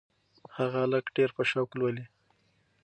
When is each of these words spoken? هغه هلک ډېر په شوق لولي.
هغه 0.55 0.77
هلک 0.83 1.05
ډېر 1.15 1.29
په 1.37 1.43
شوق 1.51 1.69
لولي. 1.79 2.05